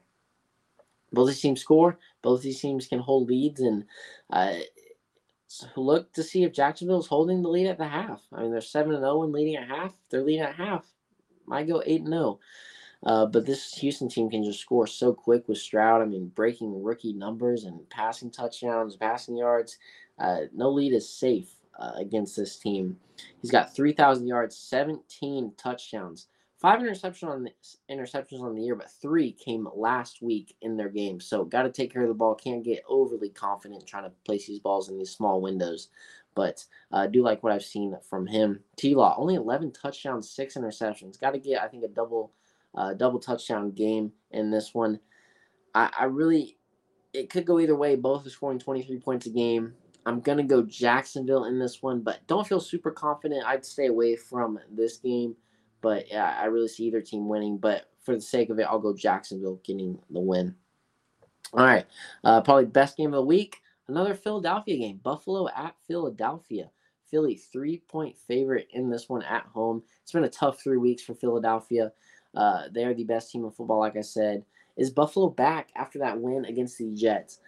[1.13, 1.99] both these teams score.
[2.23, 3.85] Both these teams can hold leads, and
[4.31, 4.55] uh,
[5.75, 8.21] look to see if Jacksonville is holding the lead at the half.
[8.33, 9.93] I mean, they're 7 and 0 and leading at half.
[10.09, 10.83] They're leading at half.
[11.47, 12.39] Might go 8 and 0.
[13.05, 16.01] Uh, but this Houston team can just score so quick with Stroud.
[16.01, 19.77] I mean, breaking rookie numbers and passing touchdowns, passing yards.
[20.17, 22.97] Uh, no lead is safe uh, against this team.
[23.41, 26.27] He's got 3,000 yards, 17 touchdowns,
[26.59, 27.51] five interceptions on the,
[27.91, 31.19] interceptions on the year, but three came last week in their game.
[31.19, 32.35] So got to take care of the ball.
[32.35, 35.89] Can't get overly confident trying to place these balls in these small windows.
[36.35, 38.59] But I uh, do like what I've seen from him.
[38.75, 41.19] T Law only 11 touchdowns, six interceptions.
[41.19, 42.33] Got to get I think a double
[42.75, 44.99] uh, double touchdown game in this one.
[45.73, 46.57] I, I really
[47.13, 47.95] it could go either way.
[47.95, 49.73] Both are scoring 23 points a game.
[50.05, 53.45] I'm to go Jacksonville in this one, but don't feel super confident.
[53.45, 55.35] I'd stay away from this game,
[55.81, 57.57] but yeah, I really see either team winning.
[57.57, 60.55] But for the sake of it, I'll go Jacksonville getting the win.
[61.53, 61.85] All right,
[62.23, 63.61] uh, probably best game of the week.
[63.87, 64.99] Another Philadelphia game.
[65.03, 66.69] Buffalo at Philadelphia.
[67.09, 69.83] Philly three point favorite in this one at home.
[70.01, 71.91] It's been a tough three weeks for Philadelphia.
[72.35, 74.43] Uh, they are the best team in football, like I said.
[74.75, 77.39] Is Buffalo back after that win against the Jets?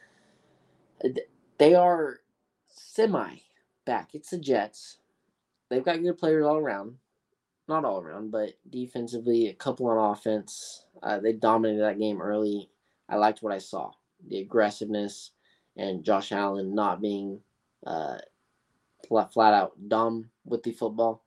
[1.57, 2.19] They are
[2.69, 3.37] semi
[3.85, 4.09] back.
[4.13, 4.97] It's the Jets.
[5.69, 6.95] They've got good players all around.
[7.67, 10.85] Not all around, but defensively, a couple on offense.
[11.03, 12.69] Uh, they dominated that game early.
[13.09, 13.91] I liked what I saw.
[14.29, 15.31] The aggressiveness
[15.77, 17.39] and Josh Allen not being
[17.85, 18.17] uh,
[19.07, 21.23] flat, out dumb with the football.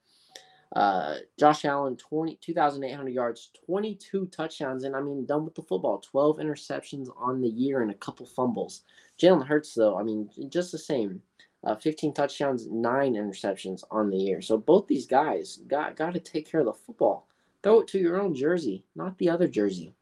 [0.74, 5.98] Uh, Josh Allen, 20, 2,800 yards, 22 touchdowns, and I mean, done with the football.
[5.98, 8.82] 12 interceptions on the year and a couple fumbles.
[9.20, 11.22] Jalen Hurts, though, I mean, just the same
[11.64, 14.40] uh, 15 touchdowns, nine interceptions on the year.
[14.40, 17.28] So both these guys got got to take care of the football.
[17.62, 19.94] Throw it to your own jersey, not the other jersey.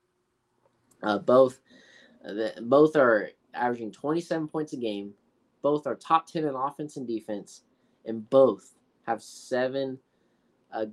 [1.03, 1.59] Uh, both
[2.29, 5.13] uh, both are averaging 27 points a game.
[5.63, 7.63] Both are top 10 in offense and defense,
[8.07, 8.75] and both
[9.07, 9.99] have seven
[10.73, 10.87] uh,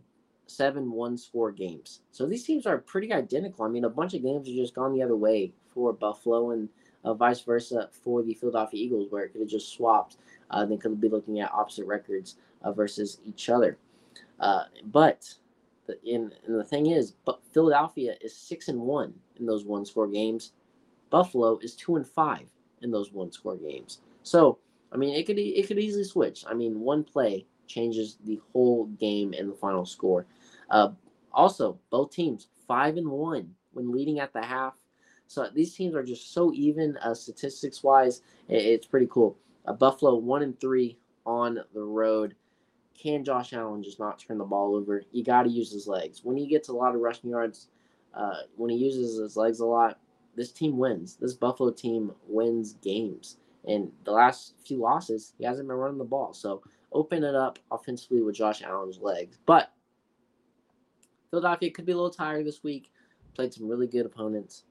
[0.47, 2.01] seven one score games.
[2.11, 3.65] So these teams are pretty identical.
[3.65, 6.69] I mean, a bunch of games have just gone the other way for Buffalo and
[7.03, 10.17] uh, vice versa for the Philadelphia Eagles, where it could have just swapped
[10.51, 13.77] uh, then could be looking at opposite records uh, versus each other.
[14.39, 15.33] Uh, but
[15.87, 19.85] the, in, and the thing is, but Philadelphia is six and one in those one
[19.85, 20.51] score games.
[21.15, 22.45] Buffalo is two and five
[22.81, 23.99] in those one score games.
[24.23, 24.59] So
[24.91, 26.43] I mean, it could it could easily switch.
[26.45, 30.25] I mean, one play changes the whole game and the final score.
[30.69, 30.89] Uh,
[31.31, 34.73] also, both teams five and one when leading at the half.
[35.27, 38.21] So these teams are just so even uh, statistics wise.
[38.49, 39.37] It, it's pretty cool.
[39.67, 42.35] A Buffalo one and three on the road.
[42.93, 45.01] Can Josh Allen just not turn the ball over?
[45.13, 46.25] You got to use his legs.
[46.25, 47.69] When he gets a lot of rushing yards,
[48.13, 49.97] uh, when he uses his legs a lot,
[50.35, 51.15] this team wins.
[51.15, 53.37] This Buffalo team wins games.
[53.67, 56.33] And the last few losses, he hasn't been running the ball.
[56.33, 59.37] So open it up offensively with Josh Allen's legs.
[59.45, 59.71] But
[61.31, 62.91] Philadelphia could be a little tired this week.
[63.35, 64.63] Played some really good opponents.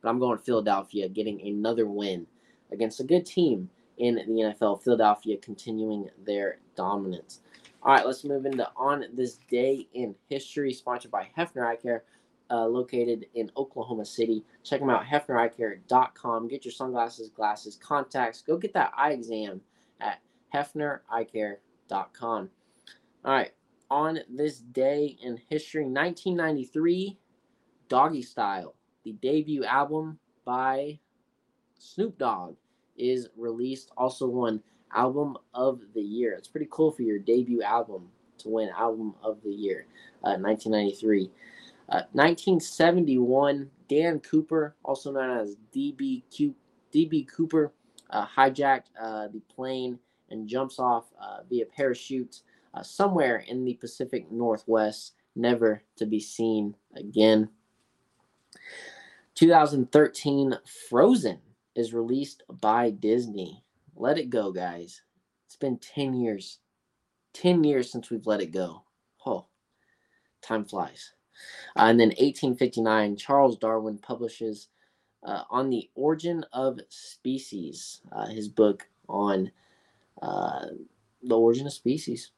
[0.00, 2.26] But I'm going Philadelphia getting another win
[2.70, 4.82] against a good team in the NFL.
[4.82, 7.40] Philadelphia continuing their dominance.
[7.82, 12.04] All right, let's move into On This Day in History, sponsored by Hefner Eye Care,
[12.52, 14.44] uh, located in Oklahoma City.
[14.62, 16.48] Check them out, hefnereyecare.com.
[16.48, 18.42] Get your sunglasses, glasses, contacts.
[18.42, 19.62] Go get that eye exam
[20.00, 20.20] at
[20.54, 22.50] hefnereyecare.com.
[23.24, 23.52] All right,
[23.90, 27.18] on this day in history, 1993,
[27.88, 30.98] Doggystyle, the debut album by
[31.78, 32.56] Snoop Dogg
[32.96, 33.90] is released.
[33.96, 34.62] Also won
[34.94, 36.34] Album of the Year.
[36.34, 39.86] It's pretty cool for your debut album to win Album of the Year,
[40.24, 41.30] uh, 1993.
[41.88, 46.22] Uh, 1971, Dan Cooper, also known as DB,
[46.94, 47.72] DB Cooper,
[48.10, 49.98] uh, hijacked uh, the plane
[50.30, 52.42] and jumps off uh, via parachute
[52.74, 57.48] uh, somewhere in the Pacific Northwest, never to be seen again.
[59.34, 60.54] 2013,
[60.88, 61.38] Frozen
[61.74, 63.64] is released by Disney.
[63.96, 65.02] Let it go, guys.
[65.46, 66.58] It's been 10 years.
[67.34, 68.82] 10 years since we've let it go.
[69.24, 69.46] Oh,
[70.42, 71.12] time flies.
[71.76, 74.68] Uh, and then 1859, Charles Darwin publishes
[75.24, 79.50] uh, On the Origin of Species, uh, his book on
[80.20, 80.66] uh,
[81.22, 82.30] the origin of species.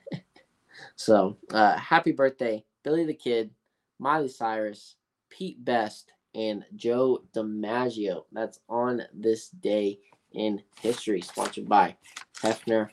[0.96, 3.50] so, uh, happy birthday, Billy the Kid,
[3.98, 4.96] Miley Cyrus,
[5.30, 8.24] Pete Best, and Joe DiMaggio.
[8.32, 9.98] That's on this day
[10.32, 11.96] in history, sponsored by
[12.42, 12.90] Hefner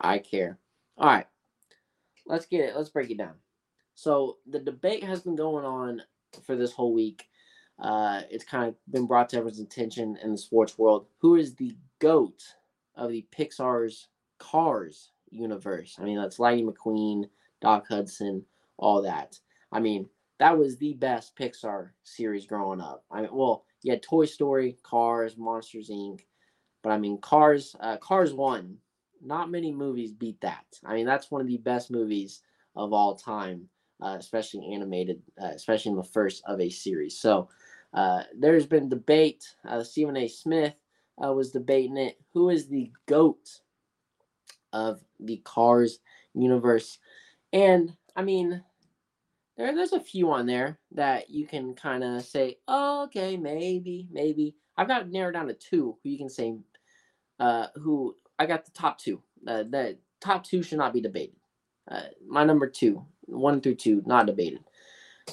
[0.00, 0.58] Eye Care.
[0.98, 1.26] All right,
[2.26, 2.76] let's get it.
[2.76, 3.41] Let's break it down.
[4.02, 6.02] So the debate has been going on
[6.44, 7.28] for this whole week.
[7.78, 11.06] Uh, it's kind of been brought to everyone's attention in the sports world.
[11.18, 12.42] Who is the GOAT
[12.96, 14.08] of the Pixar's
[14.40, 15.98] Cars universe?
[16.00, 17.28] I mean, that's Lightning McQueen,
[17.60, 18.44] Doc Hudson,
[18.76, 19.38] all that.
[19.70, 20.08] I mean,
[20.40, 23.04] that was the best Pixar series growing up.
[23.08, 26.22] I mean, well, you had Toy Story, Cars, Monsters Inc.
[26.82, 28.78] But I mean, Cars, uh, Cars One.
[29.24, 30.64] Not many movies beat that.
[30.84, 32.42] I mean, that's one of the best movies
[32.74, 33.68] of all time,
[34.02, 37.18] uh, especially animated, uh, especially in the first of a series.
[37.18, 37.48] So
[37.94, 39.44] uh, there's been debate.
[39.68, 40.28] Uh, Stephen A.
[40.28, 40.74] Smith
[41.24, 42.18] uh, was debating it.
[42.34, 43.60] Who is the goat
[44.72, 46.00] of the Cars
[46.34, 46.98] universe?
[47.52, 48.62] And I mean,
[49.56, 54.08] there, there's a few on there that you can kind of say, oh, okay, maybe,
[54.10, 54.56] maybe.
[54.76, 56.56] I've got narrowed down to two who you can say,
[57.38, 59.22] uh, who I got the top two.
[59.44, 61.36] The top two should not be debated.
[62.26, 64.64] My number two, one through two, not debated.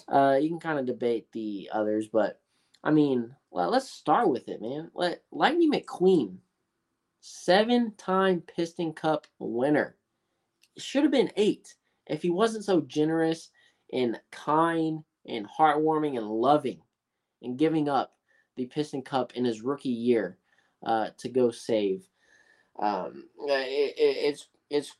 [0.08, 2.40] Uh, you can kind of debate the others, but
[2.84, 4.92] I mean, well, let's start with it, man.
[4.94, 6.38] Let Lightning McQueen,
[7.22, 9.96] seven-time Piston Cup winner,
[10.78, 11.76] should have been eight
[12.08, 13.50] if he wasn't so generous
[13.92, 16.80] and kind and heartwarming and loving
[17.42, 18.14] and giving up
[18.56, 20.38] the Piston Cup in his rookie year
[20.86, 22.08] uh, to go save.
[22.80, 24.94] Um, it, it, it's it's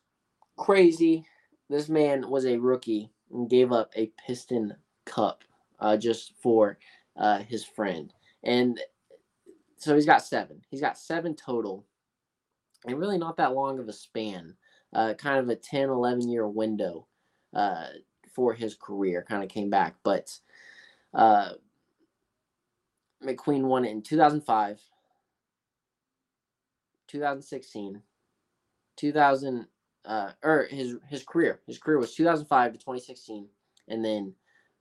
[0.58, 1.26] crazy.
[1.70, 4.74] This man was a rookie and gave up a Piston
[5.06, 5.44] Cup
[5.80, 6.78] uh, just for
[7.16, 8.80] uh, his friend, and
[9.78, 10.62] so he's got seven.
[10.70, 11.86] He's got seven total,
[12.86, 14.56] and really not that long of a span.
[14.92, 17.06] Uh, kind of a 10, 11 year window
[17.54, 17.86] uh,
[18.34, 19.24] for his career.
[19.28, 20.36] Kind of came back, but
[21.14, 21.52] uh,
[23.24, 24.80] McQueen won it in 2005,
[27.08, 28.02] 2016,
[28.96, 29.68] 2000,
[30.06, 31.60] uh, or his his career.
[31.68, 33.48] His career was 2005 to 2016,
[33.88, 34.34] and then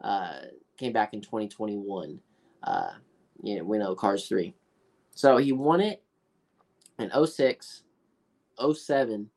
[0.02, 0.40] uh,
[0.76, 2.20] came back in 2021.
[2.62, 2.90] Uh,
[3.42, 4.54] you know, we know Cars 3.
[5.14, 6.02] So he won it
[6.98, 7.82] in 06,
[8.72, 9.30] 07,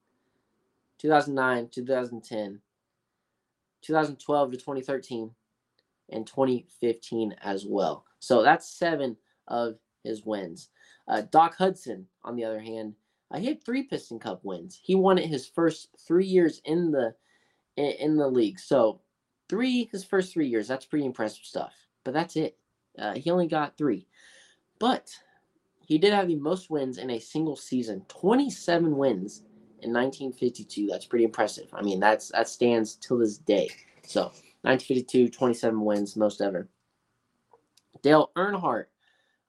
[0.99, 2.61] 2009, 2010,
[3.81, 5.31] 2012 to 2013,
[6.09, 8.05] and 2015 as well.
[8.19, 9.17] So that's seven
[9.47, 10.69] of his wins.
[11.07, 12.93] Uh, Doc Hudson, on the other hand,
[13.31, 14.79] uh, he had three Piston Cup wins.
[14.81, 17.13] He won it his first three years in the
[17.77, 18.59] in, the league.
[18.59, 19.01] So
[19.49, 20.67] three his first three years.
[20.67, 21.73] That's pretty impressive stuff.
[22.03, 22.57] But that's it.
[22.99, 24.07] Uh, he only got three.
[24.79, 25.09] But
[25.85, 29.43] he did have the most wins in a single season 27 wins
[29.79, 30.87] in 1952.
[30.87, 31.69] That's pretty impressive.
[31.73, 33.69] I mean, that's that stands till this day.
[34.05, 34.23] So
[34.63, 36.67] 1952, 27 wins, most ever.
[38.01, 38.85] Dale Earnhardt,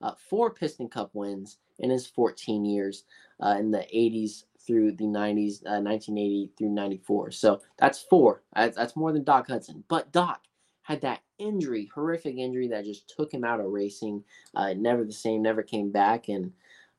[0.01, 3.05] uh, four Piston Cup wins in his 14 years
[3.43, 7.31] uh, in the 80s through the 90s, uh, 1980 through 94.
[7.33, 8.43] So that's four.
[8.55, 9.83] That's, more than Doc Hudson.
[9.89, 10.43] But Doc
[10.83, 14.23] had that injury, horrific injury that just took him out of racing.
[14.55, 16.53] Uh, never the same, never came back, and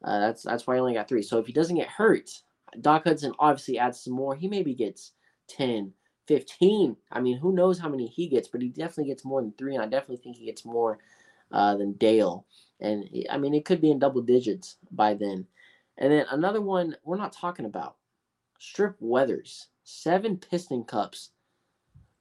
[0.04, 1.22] uh, that's that's why he only got three.
[1.22, 2.30] So if he doesn't get hurt,
[2.82, 4.36] Doc Hudson obviously adds some more.
[4.36, 5.12] He maybe gets
[5.48, 5.94] 10,
[6.28, 6.96] 15.
[7.12, 9.76] I mean, who knows how many he gets, but he definitely gets more than three,
[9.76, 11.00] and I definitely think he gets more
[11.52, 12.46] uh, than Dale.
[12.80, 15.46] And I mean, it could be in double digits by then.
[15.98, 17.98] And then another one we're not talking about
[18.60, 21.30] Strip Weathers, seven Piston Cups,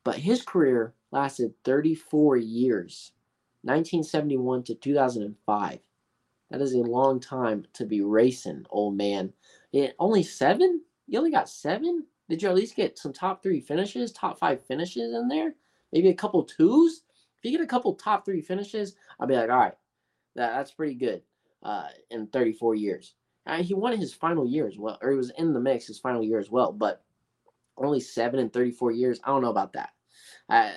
[0.04, 3.12] but his career lasted 34 years,
[3.62, 5.78] 1971 to 2005.
[6.50, 9.32] That is a long time to be racing, old man.
[9.72, 10.82] It, only seven?
[11.06, 12.06] You only got seven?
[12.28, 15.54] Did you at least get some top three finishes, top five finishes in there?
[15.92, 17.02] Maybe a couple twos?
[17.38, 19.74] If you get a couple top three finishes, I'll be like, all right,
[20.36, 21.22] that, that's pretty good
[21.62, 23.14] uh, in 34 years.
[23.46, 25.98] Uh, he won his final year as well, or he was in the mix his
[25.98, 27.02] final year as well, but
[27.76, 29.20] only seven and 34 years.
[29.24, 29.90] I don't know about that.
[30.48, 30.76] I,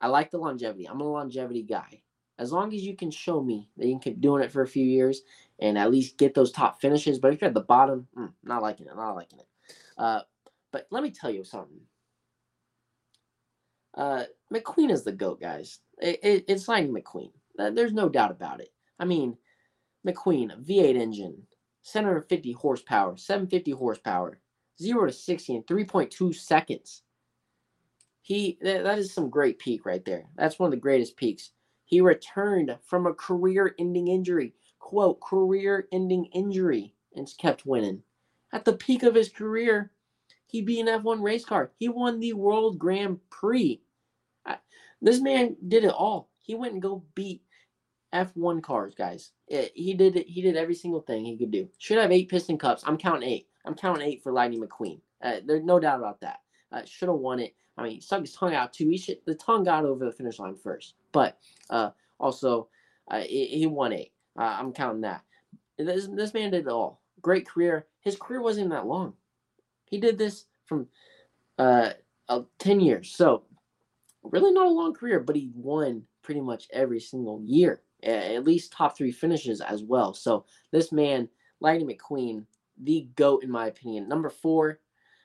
[0.00, 0.88] I like the longevity.
[0.88, 2.02] I'm a longevity guy.
[2.38, 4.68] As long as you can show me that you can keep doing it for a
[4.68, 5.22] few years
[5.58, 7.18] and at least get those top finishes.
[7.18, 9.46] But if you're at the bottom, mm, not liking it, not liking it.
[9.96, 10.20] Uh,
[10.70, 11.80] but let me tell you something.
[13.96, 15.78] Uh, McQueen is the GOAT, guys.
[15.98, 17.30] It, it, it's Lightning McQueen.
[17.56, 18.68] There's no doubt about it.
[18.98, 19.38] I mean,
[20.06, 21.42] McQueen, V8 engine,
[21.86, 24.40] 750 horsepower, 750 horsepower,
[24.82, 27.02] 0 to 60 in 3.2 seconds.
[28.22, 30.24] He that, that is some great peak right there.
[30.34, 31.52] That's one of the greatest peaks.
[31.84, 38.02] He returned from a career-ending injury, quote, career-ending injury, and kept winning.
[38.52, 39.92] At the peak of his career,
[40.48, 41.70] he beat an F1 race car.
[41.78, 43.80] He won the World Grand Prix.
[44.44, 44.56] I,
[45.00, 46.30] this man did it all.
[46.42, 47.42] He went and go beat
[48.16, 49.32] F1 cars, guys.
[49.48, 50.26] It, he did it.
[50.28, 51.68] He did every single thing he could do.
[51.78, 52.82] Should have eight piston cups.
[52.86, 53.48] I'm counting eight.
[53.64, 55.00] I'm counting eight for Lightning McQueen.
[55.22, 56.40] Uh, there's no doubt about that.
[56.72, 57.54] Uh, should have won it.
[57.76, 58.88] I mean, he stuck his tongue out too.
[58.88, 61.38] He should, the tongue got over the finish line first, but
[61.70, 62.68] uh, also
[63.12, 63.92] he, he won.
[63.92, 63.98] Uh,
[64.36, 65.22] I'm counting that.
[65.78, 67.02] This, this man did it all.
[67.20, 67.86] Great career.
[68.00, 69.14] His career wasn't that long.
[69.84, 70.88] He did this from
[71.58, 71.94] 10
[72.80, 73.14] years.
[73.14, 73.44] So,
[74.22, 78.72] really not a long career, but he won pretty much every single year, at least
[78.72, 80.14] top three finishes as well.
[80.14, 81.28] So, this man,
[81.60, 82.44] Lightning McQueen,
[82.82, 84.08] the GOAT in my opinion.
[84.08, 84.80] Number four,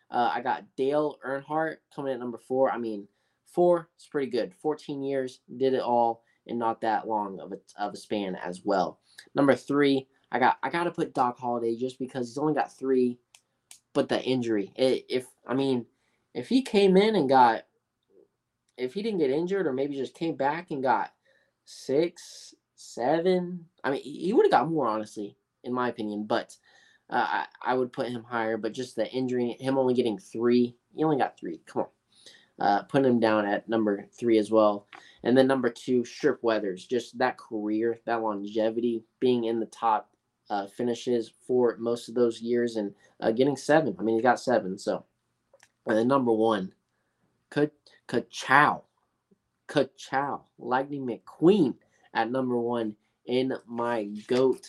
[0.10, 2.72] uh, I got Dale Earnhardt coming at number four.
[2.72, 3.08] I mean,
[3.46, 4.54] four is pretty good.
[4.62, 8.62] 14 years, did it all in not that long of a, of a span as
[8.64, 9.00] well.
[9.36, 12.76] Number three, I got I got to put Doc Holliday just because he's only got
[12.76, 13.20] three,
[13.94, 14.72] but the injury.
[14.76, 15.86] It, if I mean,
[16.34, 17.64] if he came in and got,
[18.78, 21.12] if he didn't get injured or maybe just came back and got
[21.66, 26.26] six, seven, I mean, he would have got more honestly, in my opinion.
[26.26, 26.56] But
[27.10, 28.58] uh, I, I would put him higher.
[28.58, 31.62] But just the injury, him only getting three, he only got three.
[31.66, 34.88] Come on, uh, putting him down at number three as well.
[35.24, 40.10] And then number two, Strip Weathers, just that career, that longevity, being in the top
[40.50, 43.96] uh, finishes for most of those years and uh, getting seven.
[44.00, 44.78] I mean, he got seven.
[44.78, 45.06] So,
[45.86, 46.74] and then number one,
[47.52, 48.84] Ka-chow,
[49.68, 51.76] Ka-chow, Lightning McQueen
[52.14, 52.96] at number one
[53.26, 54.68] in my GOAT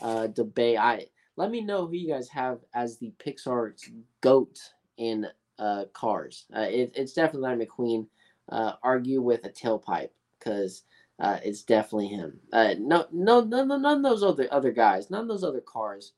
[0.00, 0.78] uh, debate.
[0.78, 3.88] I Let me know who you guys have as the Pixar's
[4.20, 4.58] GOAT
[4.98, 5.26] in
[5.58, 6.46] uh, cars.
[6.54, 8.06] Uh, it, it's definitely Lightning McQueen.
[8.48, 10.82] Uh, argue with a tailpipe because
[11.20, 12.38] uh, it's definitely him.
[12.52, 15.60] Uh, no, no, no, no, none of those other other guys, none of those other
[15.60, 16.12] cars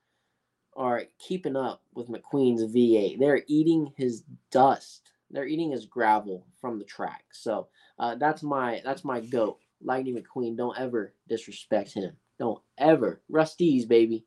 [0.77, 3.18] are keeping up with McQueen's V8.
[3.18, 5.11] They're eating his dust.
[5.31, 7.25] They're eating his gravel from the track.
[7.33, 7.68] So
[7.99, 9.59] uh, that's my that's my goat.
[9.85, 10.57] Lightning McQueen.
[10.57, 12.12] Don't ever disrespect him.
[12.39, 13.20] Don't ever.
[13.28, 14.24] Rust-eze baby.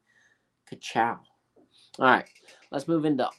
[0.70, 1.20] Ka-chow.
[2.00, 2.30] All right,
[2.72, 3.30] let's move into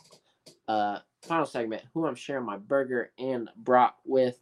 [0.67, 1.83] uh final segment.
[1.95, 4.39] Who I'm sharing my burger and brat with.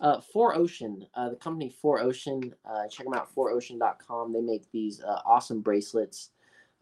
[0.00, 4.32] Uh, 4Ocean, uh, the company 4Ocean, uh, check them out, 4ocean.com.
[4.32, 6.30] They make these uh, awesome bracelets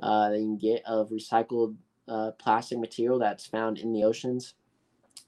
[0.01, 1.75] uh, that you can get of recycled
[2.07, 4.55] uh, plastic material that's found in the oceans.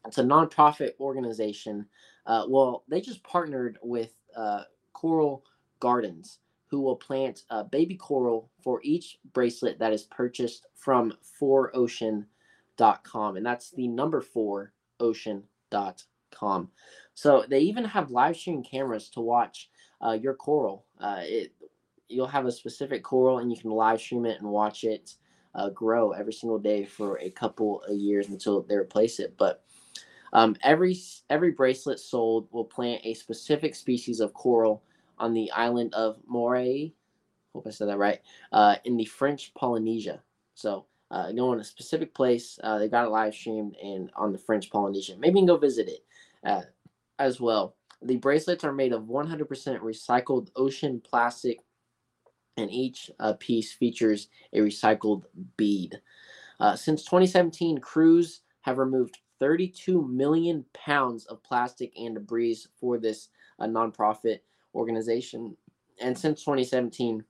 [0.06, 1.86] It's a nonprofit organization.
[2.26, 4.62] Uh, well, they just partnered with uh,
[5.00, 5.44] Coral
[5.80, 13.36] Gardens, who will plant a baby coral for each bracelet that is purchased from 4ocean.com.
[13.36, 16.70] And that's the number 4 ocean.com.
[17.14, 19.70] So they even have live stream cameras to watch
[20.04, 20.84] uh, your coral.
[21.00, 21.54] Uh, it,
[22.08, 25.14] you'll have a specific coral and you can live stream it and watch it
[25.54, 29.34] uh, grow every single day for a couple of years until they replace it.
[29.38, 29.64] But
[30.32, 30.96] um, every
[31.28, 34.84] every bracelet sold will plant a specific species of coral
[35.20, 36.92] on the island of Moray.
[37.54, 38.20] Hope I said that right.
[38.52, 40.20] Uh, in the French Polynesia.
[40.54, 42.58] So uh, go in a specific place.
[42.62, 45.16] Uh, they got it live streamed and on the French Polynesia.
[45.18, 46.04] Maybe you can go visit it.
[46.44, 46.62] Uh,
[47.20, 47.76] as well.
[48.02, 49.46] The bracelets are made of 100%
[49.80, 51.60] recycled ocean plastic,
[52.56, 55.24] and each uh, piece features a recycled
[55.56, 56.00] bead.
[56.58, 63.28] Uh, since 2017, crews have removed 32 million pounds of plastic and debris for this
[63.58, 64.40] uh, nonprofit
[64.74, 65.56] organization.
[66.00, 67.24] And since 2017,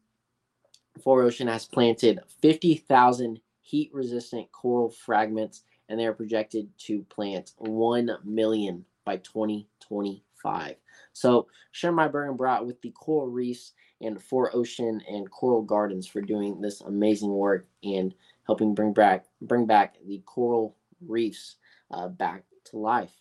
[1.04, 8.10] 4Ocean has planted 50,000 heat resistant coral fragments, and they are projected to plant 1
[8.24, 10.76] million by 2025.
[11.12, 16.20] So share my burn brought with the Coral Reefs and 4Ocean and Coral Gardens for
[16.20, 18.14] doing this amazing work and
[18.46, 20.76] helping bring back bring back the coral
[21.06, 21.56] reefs
[21.90, 23.12] uh, back to life.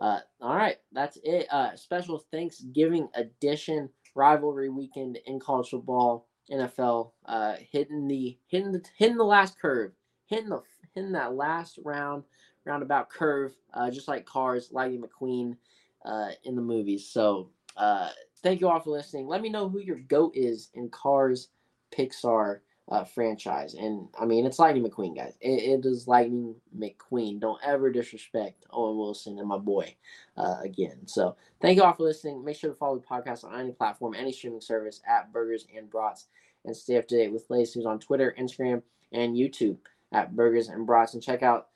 [0.00, 1.46] Uh, all right, that's it.
[1.52, 8.82] Uh, special Thanksgiving edition rivalry weekend in college football, NFL, uh, hitting the hitting the
[8.96, 9.92] hitting the last curve,
[10.26, 10.62] hitting the
[10.94, 12.24] hitting that last round
[12.64, 15.56] roundabout curve, uh, just like Cars, Lightning McQueen
[16.04, 17.06] uh, in the movies.
[17.06, 18.08] So uh,
[18.42, 19.26] thank you all for listening.
[19.26, 21.48] Let me know who your GOAT is in Cars
[21.94, 22.60] Pixar
[22.90, 23.74] uh, franchise.
[23.74, 25.34] And I mean, it's Lightning McQueen, guys.
[25.40, 27.38] It, it is Lightning McQueen.
[27.40, 29.94] Don't ever disrespect Owen Wilson and my boy
[30.36, 31.06] uh, again.
[31.06, 32.44] So thank you all for listening.
[32.44, 35.88] Make sure to follow the podcast on any platform, any streaming service at Burgers and
[35.88, 36.26] Brats,
[36.64, 38.82] and stay up to date with latest news on Twitter, Instagram,
[39.12, 39.78] and YouTube
[40.12, 41.14] at Burgers and Brats.
[41.14, 41.68] And check out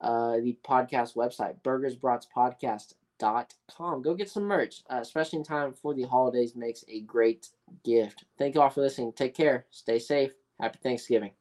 [0.00, 4.02] uh, the podcast website, burgersbratspodcast.com.
[4.02, 7.50] Go get some merch, uh, especially in time for the holidays, makes a great
[7.84, 8.24] gift.
[8.36, 9.12] Thank you all for listening.
[9.12, 9.66] Take care.
[9.70, 10.32] Stay safe.
[10.60, 11.32] Happy Thanksgiving.